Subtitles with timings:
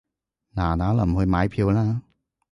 [0.55, 2.01] 嗱嗱臨去買票啦